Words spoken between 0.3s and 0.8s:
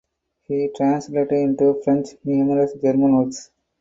He